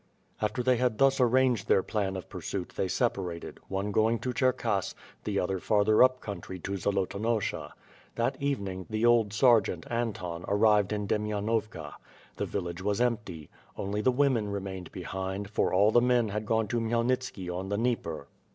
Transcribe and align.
After 0.41 0.63
they 0.63 0.77
had 0.77 0.97
thus 0.97 1.19
arranged 1.21 1.67
their 1.67 1.83
plan 1.83 2.15
of 2.15 2.27
pursuit, 2.27 2.69
they 2.75 2.87
separated, 2.87 3.59
one 3.67 3.91
going 3.91 4.17
to 4.21 4.33
Cherkass, 4.33 4.95
the 5.25 5.37
other 5.39 5.59
farther 5.59 6.03
up 6.03 6.21
country 6.21 6.57
to 6.61 6.75
Zolotonosha. 6.75 7.73
That 8.15 8.35
evening, 8.41 8.87
the 8.89 9.05
old 9.05 9.31
sergeant, 9.31 9.85
Anton 9.91 10.43
ar 10.45 10.57
rived 10.57 10.91
in 10.91 11.07
Demianovka. 11.07 11.93
The 12.37 12.47
village 12.47 12.81
was 12.81 12.99
empty. 12.99 13.51
Only 13.77 14.01
the 14.01 14.09
women 14.11 14.49
remained 14.49 14.91
behind, 14.91 15.51
for 15.51 15.71
all 15.71 15.91
the 15.91 16.01
men 16.01 16.29
had 16.29 16.47
gone 16.47 16.67
to 16.69 16.79
Khmyel 16.79 17.05
nitski 17.05 17.47
on 17.55 17.69
the 17.69 17.77
Dnieper. 17.77 18.25